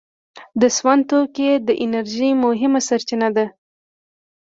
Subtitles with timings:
[0.61, 3.45] د سون توکي د انرژۍ مهمه سرچینه ده.